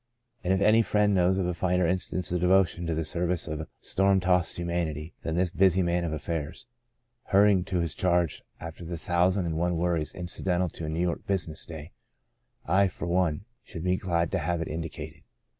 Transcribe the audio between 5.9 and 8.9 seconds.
of affairs, hurrying to his charge after